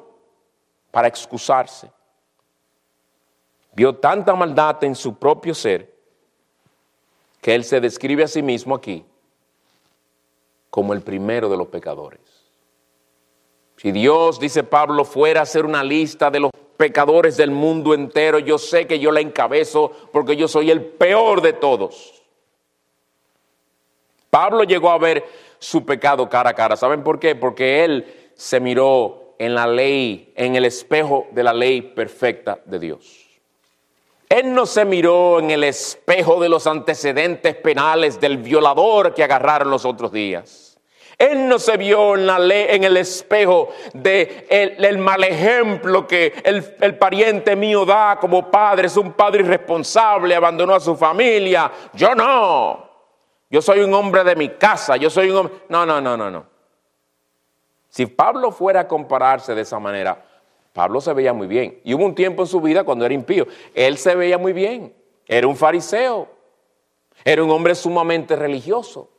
[0.91, 1.91] para excusarse.
[3.73, 5.95] Vio tanta maldad en su propio ser
[7.41, 9.05] que él se describe a sí mismo aquí
[10.71, 12.36] como el primero de los pecadores.
[13.77, 18.39] Si Dios, dice Pablo, fuera a hacer una lista de los pecadores del mundo entero,
[18.39, 22.23] yo sé que yo la encabezo porque yo soy el peor de todos.
[24.31, 25.25] Pablo llegó a ver
[25.59, 26.77] su pecado cara a cara.
[26.77, 27.35] ¿Saben por qué?
[27.35, 32.79] Porque él se miró en la ley, en el espejo de la ley perfecta de
[32.79, 33.27] Dios.
[34.29, 39.71] Él no se miró en el espejo de los antecedentes penales del violador que agarraron
[39.71, 40.66] los otros días.
[41.19, 46.35] Él no se vio en, la ley, en el espejo de el, mal ejemplo que
[46.45, 48.87] el, el, pariente mío da como padre.
[48.87, 51.73] Es un padre irresponsable, abandonó a su familia.
[51.95, 52.87] Yo no.
[53.49, 54.97] Yo soy un hombre de mi casa.
[54.97, 55.55] Yo soy un hombre.
[55.71, 56.45] No, no, no, no, no.
[57.89, 60.23] Si Pablo fuera a compararse de esa manera,
[60.75, 61.81] Pablo se veía muy bien.
[61.83, 63.47] Y hubo un tiempo en su vida cuando era impío.
[63.75, 64.95] Él se veía muy bien.
[65.27, 66.29] Era un fariseo.
[67.25, 69.16] Era un hombre sumamente religioso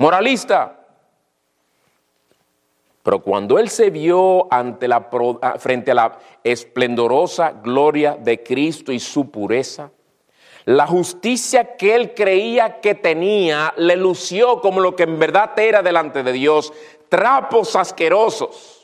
[0.00, 0.78] moralista.
[3.02, 5.08] Pero cuando él se vio ante la,
[5.42, 9.90] ah, frente a la esplendorosa gloria de Cristo y su pureza,
[10.64, 15.82] la justicia que él creía que tenía le lució como lo que en verdad era
[15.82, 16.72] delante de Dios,
[17.08, 18.79] trapos asquerosos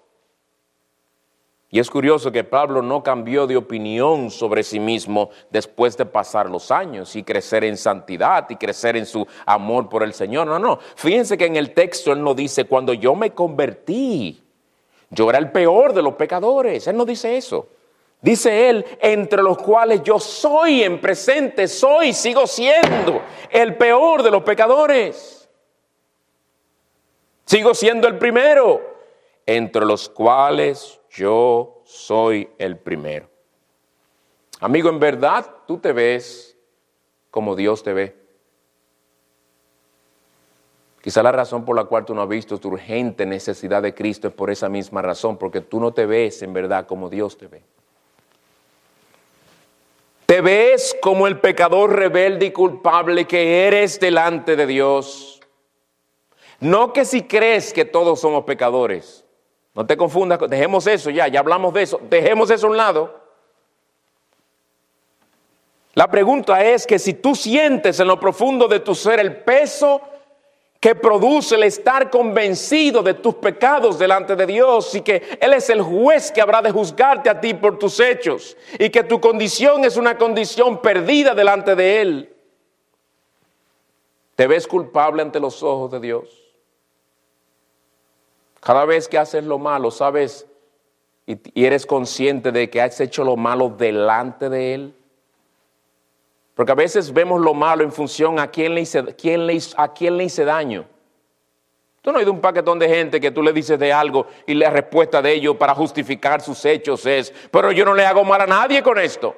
[1.76, 6.48] y es curioso que Pablo no cambió de opinión sobre sí mismo después de pasar
[6.48, 10.46] los años y crecer en santidad y crecer en su amor por el Señor.
[10.46, 10.78] No, no.
[10.94, 14.42] Fíjense que en el texto él no dice, cuando yo me convertí,
[15.10, 16.86] yo era el peor de los pecadores.
[16.86, 17.68] Él no dice eso.
[18.22, 24.30] Dice él, entre los cuales yo soy en presente, soy, sigo siendo el peor de
[24.30, 25.46] los pecadores.
[27.44, 28.80] Sigo siendo el primero,
[29.44, 33.28] entre los cuales yo soy el primero.
[34.60, 36.56] Amigo, en verdad tú te ves
[37.30, 38.16] como Dios te ve.
[41.00, 44.28] Quizá la razón por la cual tú no has visto tu urgente necesidad de Cristo
[44.28, 47.46] es por esa misma razón, porque tú no te ves en verdad como Dios te
[47.46, 47.62] ve.
[50.26, 55.40] Te ves como el pecador rebelde y culpable que eres delante de Dios.
[56.58, 59.25] No que si crees que todos somos pecadores,
[59.76, 63.20] no te confundas, dejemos eso ya, ya hablamos de eso, dejemos eso a un lado.
[65.92, 70.00] La pregunta es que si tú sientes en lo profundo de tu ser el peso
[70.80, 75.68] que produce el estar convencido de tus pecados delante de Dios y que Él es
[75.68, 79.84] el juez que habrá de juzgarte a ti por tus hechos y que tu condición
[79.84, 82.36] es una condición perdida delante de Él,
[84.36, 86.45] ¿te ves culpable ante los ojos de Dios?
[88.66, 90.44] Cada vez que haces lo malo, sabes
[91.24, 94.94] y, eres consciente de que has hecho lo malo delante de Él.
[96.52, 99.92] Porque a veces vemos lo malo en función a quién le hice, quién le a
[99.92, 100.84] quién le hice daño.
[102.02, 104.54] Tú no hay de un paquetón de gente que tú le dices de algo y
[104.54, 108.40] la respuesta de ellos para justificar sus hechos es, pero yo no le hago mal
[108.40, 109.36] a nadie con esto.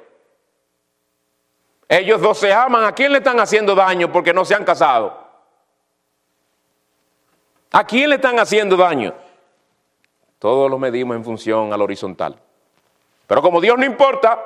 [1.87, 5.18] Ellos dos se aman, ¿a quién le están haciendo daño porque no se han casado?
[7.71, 9.13] ¿A quién le están haciendo daño?
[10.39, 12.35] Todos lo medimos en función al horizontal.
[13.27, 14.43] Pero como Dios no importa,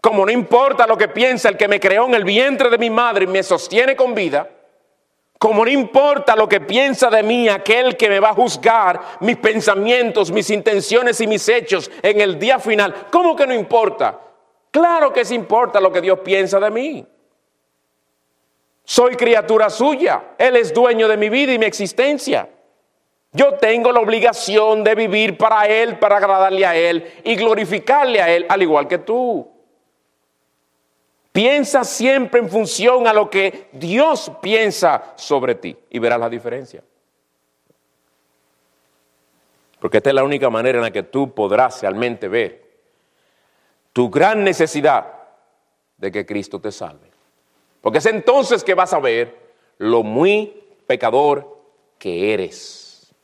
[0.00, 2.90] como no importa lo que piensa el que me creó en el vientre de mi
[2.90, 4.50] madre y me sostiene con vida,
[5.38, 9.36] como no importa lo que piensa de mí aquel que me va a juzgar mis
[9.36, 14.18] pensamientos, mis intenciones y mis hechos en el día final, ¿cómo que no importa?
[14.70, 17.06] Claro que sí importa lo que Dios piensa de mí.
[18.88, 22.48] Soy criatura suya, Él es dueño de mi vida y mi existencia.
[23.32, 28.30] Yo tengo la obligación de vivir para Él, para agradarle a Él y glorificarle a
[28.30, 29.50] Él, al igual que tú.
[31.32, 36.84] Piensa siempre en función a lo que Dios piensa sobre ti y verás la diferencia.
[39.80, 42.64] Porque esta es la única manera en la que tú podrás realmente ver
[43.92, 45.12] tu gran necesidad
[45.96, 47.05] de que Cristo te salve.
[47.86, 51.56] Porque es entonces que vas a ver lo muy pecador
[52.00, 53.14] que eres.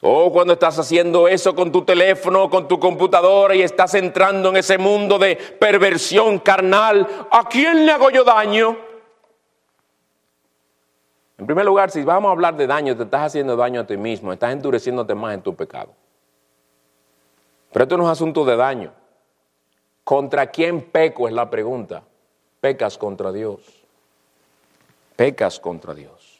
[0.00, 4.56] O cuando estás haciendo eso con tu teléfono, con tu computadora y estás entrando en
[4.56, 8.74] ese mundo de perversión carnal, ¿a quién le hago yo daño?
[11.36, 13.98] En primer lugar, si vamos a hablar de daño, te estás haciendo daño a ti
[13.98, 15.92] mismo, estás endureciéndote más en tu pecado.
[17.70, 18.94] Pero esto no es asunto de daño.
[20.04, 22.02] ¿Contra quién peco es la pregunta?
[22.60, 23.60] Pecas contra Dios.
[25.16, 26.38] Pecas contra Dios.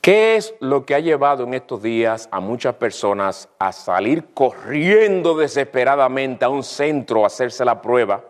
[0.00, 5.36] ¿Qué es lo que ha llevado en estos días a muchas personas a salir corriendo
[5.36, 8.24] desesperadamente a un centro a hacerse la prueba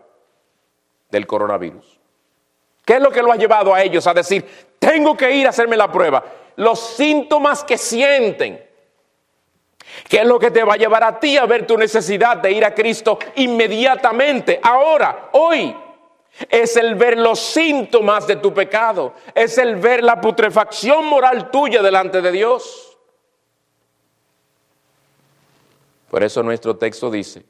[1.09, 1.99] del coronavirus?
[2.83, 4.45] ¿Qué es lo que lo ha llevado a ellos a decir,
[4.77, 6.23] tengo que ir a hacerme la prueba?
[6.57, 8.68] Los síntomas que sienten.
[10.07, 12.51] ¿Qué es lo que te va a llevar a ti a ver tu necesidad de
[12.51, 15.75] ir a Cristo inmediatamente, ahora, hoy?
[16.49, 21.81] es el ver los síntomas de tu pecado, es el ver la putrefacción moral tuya
[21.81, 22.97] delante de Dios.
[26.09, 27.43] Por eso nuestro texto dice,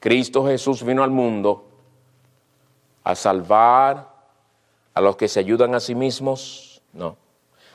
[0.00, 1.68] Cristo Jesús vino al mundo
[3.04, 4.10] a salvar
[4.94, 7.16] a los que se ayudan a sí mismos, no.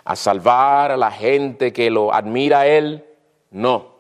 [0.04, 3.06] A salvar a la gente que lo admira a Él,
[3.52, 3.97] no.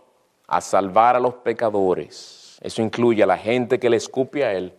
[0.47, 2.57] A salvar a los pecadores.
[2.61, 4.73] Eso incluye a la gente que le escupe a Él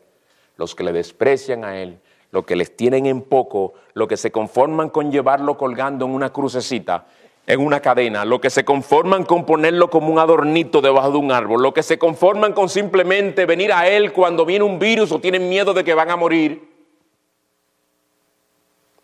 [0.58, 1.98] los que le desprecian a Él,
[2.30, 6.30] los que les tienen en poco, los que se conforman con llevarlo colgando en una
[6.30, 7.06] crucecita,
[7.46, 11.32] en una cadena, los que se conforman con ponerlo como un adornito debajo de un
[11.32, 15.20] árbol, los que se conforman con simplemente venir a Él cuando viene un virus o
[15.20, 16.68] tienen miedo de que van a morir,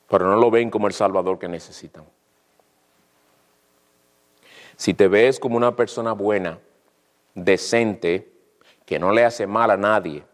[0.08, 2.04] pero no lo ven como el Salvador que necesitan.
[4.76, 6.58] Si te ves como una persona buena,
[7.34, 8.28] decente,
[8.84, 10.24] que no le hace mal a nadie,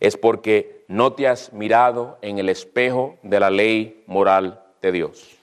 [0.00, 5.36] es porque no te has mirado en el espejo de la ley moral de Dios.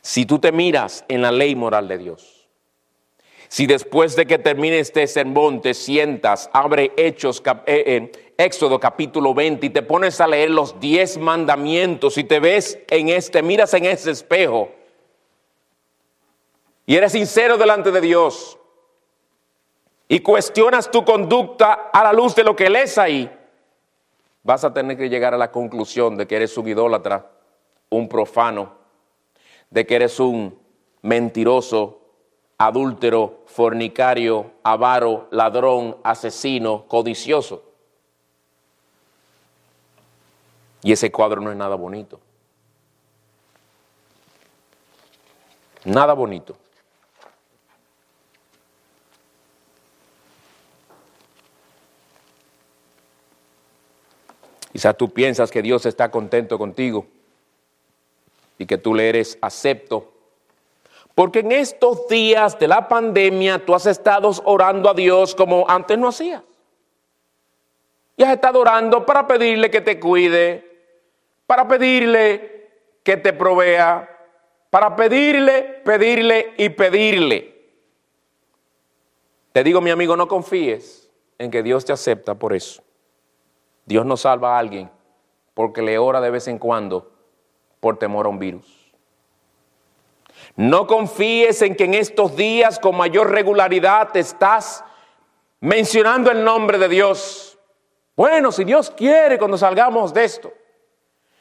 [0.00, 2.48] Si tú te miras en la ley moral de Dios,
[3.48, 9.32] si después de que termine este sermón te sientas, abre Hechos, eh, eh, Éxodo capítulo
[9.32, 13.72] 20 y te pones a leer los diez mandamientos y te ves en este, miras
[13.74, 14.70] en ese espejo
[16.86, 18.58] y eres sincero delante de Dios
[20.08, 23.30] y cuestionas tu conducta a la luz de lo que lees ahí,
[24.42, 27.30] vas a tener que llegar a la conclusión de que eres un idólatra,
[27.88, 28.74] un profano,
[29.70, 30.58] de que eres un
[31.02, 32.00] mentiroso,
[32.58, 37.64] adúltero, fornicario, avaro, ladrón, asesino, codicioso.
[40.82, 42.20] Y ese cuadro no es nada bonito.
[45.84, 46.56] Nada bonito.
[54.74, 57.06] Quizás tú piensas que Dios está contento contigo
[58.58, 60.12] y que tú le eres acepto.
[61.14, 65.96] Porque en estos días de la pandemia tú has estado orando a Dios como antes
[65.96, 66.42] no hacías.
[68.16, 70.68] Y has estado orando para pedirle que te cuide,
[71.46, 72.68] para pedirle
[73.04, 74.10] que te provea,
[74.70, 77.54] para pedirle, pedirle y pedirle.
[79.52, 81.08] Te digo, mi amigo, no confíes
[81.38, 82.83] en que Dios te acepta por eso.
[83.86, 84.90] Dios no salva a alguien
[85.54, 87.12] porque le ora de vez en cuando
[87.80, 88.92] por temor a un virus.
[90.56, 94.84] No confíes en que en estos días con mayor regularidad estás
[95.60, 97.58] mencionando el nombre de Dios.
[98.16, 100.52] Bueno, si Dios quiere cuando salgamos de esto.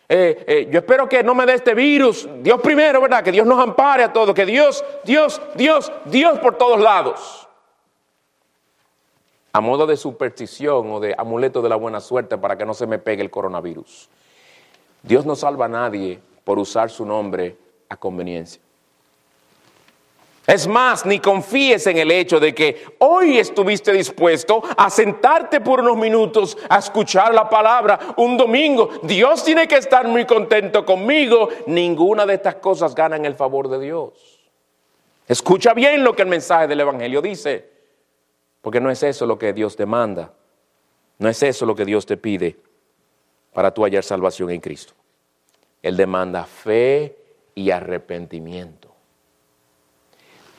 [0.09, 2.27] Eh, eh, yo espero que no me dé este virus.
[2.41, 3.23] Dios primero, ¿verdad?
[3.23, 4.35] Que Dios nos ampare a todos.
[4.35, 7.47] Que Dios, Dios, Dios, Dios por todos lados
[9.55, 12.87] a modo de superstición o de amuleto de la buena suerte para que no se
[12.87, 14.09] me pegue el coronavirus.
[15.03, 17.55] Dios no salva a nadie por usar su nombre
[17.87, 18.59] a conveniencia.
[20.47, 25.79] Es más, ni confíes en el hecho de que hoy estuviste dispuesto a sentarte por
[25.79, 28.89] unos minutos a escuchar la palabra un domingo.
[29.03, 31.47] Dios tiene que estar muy contento conmigo.
[31.67, 34.41] Ninguna de estas cosas gana en el favor de Dios.
[35.27, 37.72] Escucha bien lo que el mensaje del Evangelio dice,
[38.63, 40.33] porque no es eso lo que Dios demanda.
[41.19, 42.57] No es eso lo que Dios te pide
[43.53, 44.93] para tú hallar salvación en Cristo.
[45.83, 47.15] Él demanda fe
[47.53, 48.93] y arrepentimiento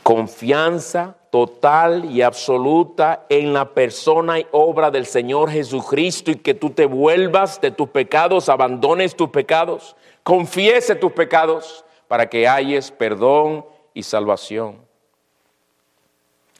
[0.05, 6.71] confianza total y absoluta en la persona y obra del Señor Jesucristo y que tú
[6.71, 13.65] te vuelvas de tus pecados, abandones tus pecados, confiese tus pecados para que hayes perdón
[13.95, 14.84] y salvación.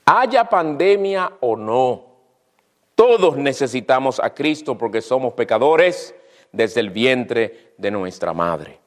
[0.05, 2.05] Haya pandemia o no,
[2.95, 6.15] todos necesitamos a Cristo porque somos pecadores
[6.51, 8.79] desde el vientre de nuestra madre.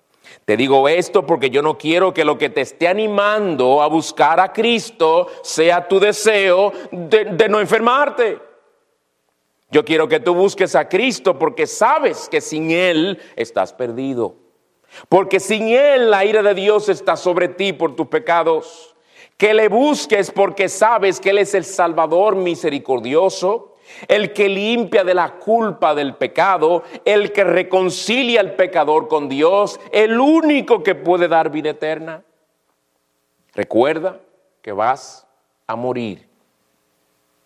[0.44, 4.40] Te digo esto porque yo no quiero que lo que te esté animando a buscar
[4.40, 8.38] a Cristo sea tu deseo de, no enfermarte.
[9.70, 14.36] Yo quiero que tú busques a Cristo porque sabes que sin Él estás perdido.
[15.10, 18.96] Porque sin Él la ira de Dios está sobre ti por tus pecados.
[19.38, 23.76] Que le busques porque sabes que Él es el Salvador misericordioso
[24.06, 29.80] el que limpia de la culpa del pecado, el que reconcilia al pecador con Dios,
[29.92, 32.22] el único que puede dar vida eterna.
[33.54, 34.20] Recuerda
[34.62, 35.26] que vas
[35.66, 36.28] a morir,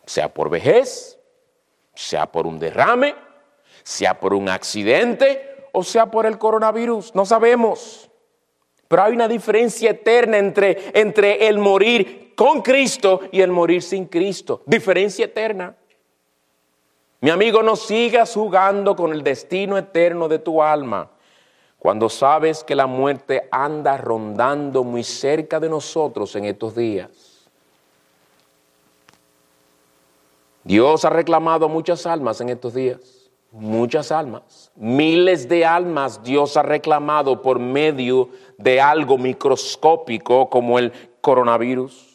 [0.04, 1.18] sea por vejez,
[1.94, 3.14] sea por un derrame,
[3.82, 8.01] sea por un accidente o sea por el coronavirus, no sabemos.
[8.92, 14.04] Pero hay una diferencia eterna entre, entre el morir con Cristo y el morir sin
[14.04, 14.60] Cristo.
[14.66, 15.74] Diferencia eterna.
[17.22, 21.08] Mi amigo, no sigas jugando con el destino eterno de tu alma
[21.78, 27.48] cuando sabes que la muerte anda rondando muy cerca de nosotros en estos días.
[30.64, 33.21] Dios ha reclamado muchas almas en estos días,
[33.52, 34.72] muchas almas.
[34.74, 42.12] Miles de almas Dios ha reclamado por medio de algo microscópico como el coronavirus.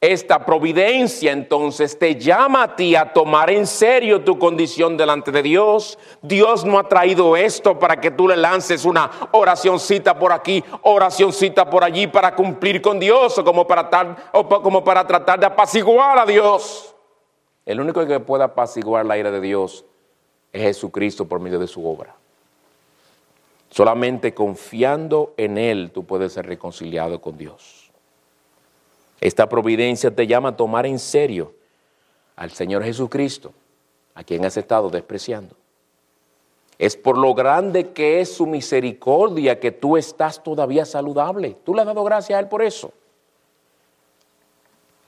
[0.00, 5.42] Esta providencia entonces te llama a ti a tomar en serio tu condición delante de
[5.42, 5.98] Dios.
[6.20, 11.70] Dios no ha traído esto para que tú le lances una oracioncita por aquí, oracioncita
[11.70, 16.18] por allí para cumplir con Dios o como para, o como para tratar de apaciguar
[16.18, 16.94] a Dios.
[17.64, 19.86] El único que puede apaciguar la ira de Dios
[20.54, 22.14] es Jesucristo por medio de su obra.
[23.70, 27.90] Solamente confiando en Él tú puedes ser reconciliado con Dios.
[29.20, 31.54] Esta providencia te llama a tomar en serio
[32.36, 33.52] al Señor Jesucristo,
[34.14, 35.56] a quien has estado despreciando.
[36.78, 41.56] Es por lo grande que es su misericordia que tú estás todavía saludable.
[41.64, 42.92] Tú le has dado gracias a Él por eso.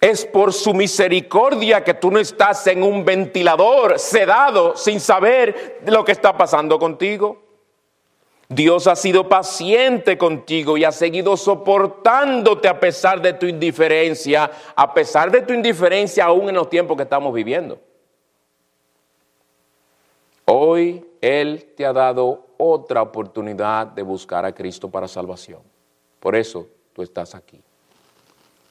[0.00, 6.04] Es por su misericordia que tú no estás en un ventilador sedado sin saber lo
[6.04, 7.46] que está pasando contigo.
[8.48, 14.94] Dios ha sido paciente contigo y ha seguido soportándote a pesar de tu indiferencia, a
[14.94, 17.80] pesar de tu indiferencia aún en los tiempos que estamos viviendo.
[20.44, 25.60] Hoy Él te ha dado otra oportunidad de buscar a Cristo para salvación.
[26.20, 27.60] Por eso tú estás aquí.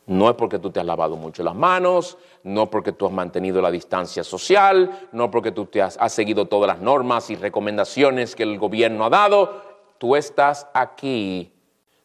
[0.07, 3.61] No es porque tú te has lavado mucho las manos, no porque tú has mantenido
[3.61, 8.35] la distancia social, no porque tú te has, has, seguido todas las normas y recomendaciones
[8.35, 9.63] que el gobierno ha dado.
[9.97, 11.51] Tú estás aquí,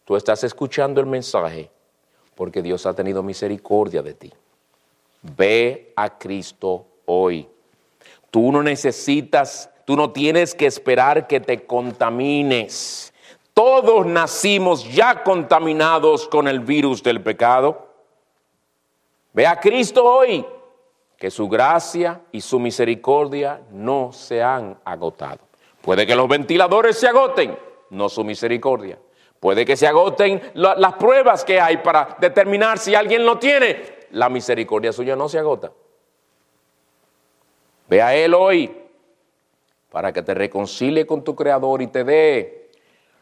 [0.05, 1.71] tú estás escuchando el mensaje
[2.41, 4.33] porque Dios ha tenido misericordia de ti.
[5.37, 7.47] Ve a Cristo hoy.
[8.31, 13.13] Tú no necesitas, tú no tienes que esperar que te contamines.
[13.53, 17.90] Todos nacimos ya contaminados con el virus del pecado.
[19.33, 20.45] Ve a Cristo hoy,
[21.17, 25.41] que su gracia y su misericordia no se han agotado.
[25.83, 27.57] Puede que los ventiladores se agoten,
[27.91, 28.99] no su misericordia.
[29.39, 34.01] Puede que se agoten las pruebas que hay para determinar si alguien lo tiene.
[34.11, 35.73] La misericordia suya no se agota.
[37.89, 38.75] Ve a Él hoy
[39.91, 42.71] para que te reconcilie con tu Creador y te dé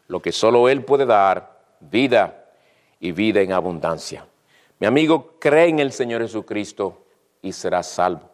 [0.07, 2.45] lo que solo Él puede dar, vida
[2.99, 4.28] y vida en abundancia.
[4.79, 7.03] Mi amigo, cree en el Señor Jesucristo
[7.41, 8.29] y serás salvo.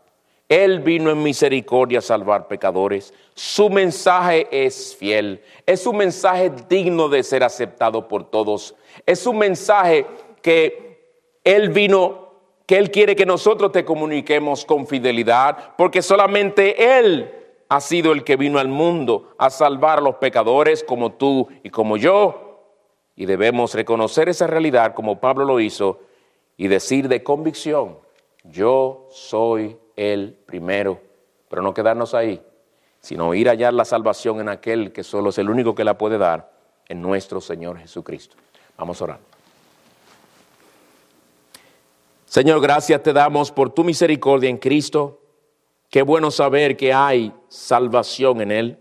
[0.48, 3.14] Él vino en misericordia a salvar pecadores.
[3.34, 5.41] Su mensaje es fiel.
[5.66, 8.76] Es un mensaje digno de ser aceptado por todos.
[9.08, 10.06] Es un mensaje
[10.43, 12.30] que Él vino,
[12.68, 17.34] que Él quiere que nosotros te comuniquemos con fidelidad, porque solamente Él
[17.70, 21.72] ha sido el que vino al mundo a salvar a los pecadores como tú y
[21.72, 22.70] como yo.
[23.16, 26.05] Y debemos reconocer esa realidad como Pablo lo hizo
[26.58, 27.97] y decir de convicción,
[28.43, 31.01] yo soy el primero,
[31.49, 32.41] pero no quedarnos ahí,
[32.99, 35.97] sino ir a hallar la salvación en aquel que solo es el único que la
[35.97, 36.53] puede dar,
[36.88, 38.36] en nuestro Señor Jesucristo.
[38.78, 39.20] Vamos a orar.
[42.26, 45.22] Señor, gracias te damos por tu misericordia en Cristo.
[45.89, 48.80] Qué bueno saber que hay salvación en Él,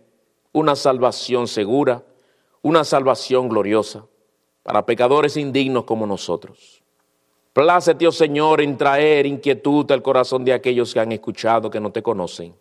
[0.52, 2.02] una salvación segura,
[2.62, 4.06] una salvación gloriosa
[4.62, 6.83] para pecadores indignos como nosotros.
[7.54, 11.92] Plácete, oh Señor, en traer inquietud al corazón de aquellos que han escuchado que no
[11.92, 12.52] te conocen.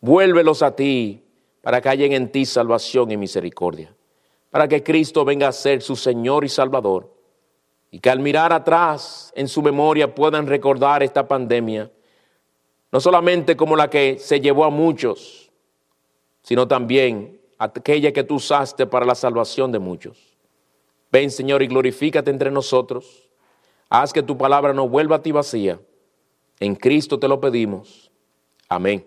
[0.00, 1.22] Vuélvelos a ti
[1.60, 3.94] para que haya en ti salvación y misericordia,
[4.48, 7.14] para que Cristo venga a ser su Señor y Salvador,
[7.90, 11.92] y que al mirar atrás en su memoria puedan recordar esta pandemia,
[12.92, 15.52] no solamente como la que se llevó a muchos,
[16.42, 20.34] sino también aquella que tú usaste para la salvación de muchos.
[21.12, 23.23] Ven, Señor, y glorifícate entre nosotros.
[23.88, 25.80] Haz que tu palabra no vuelva a ti vacía.
[26.60, 28.10] En Cristo te lo pedimos.
[28.68, 29.06] Amén.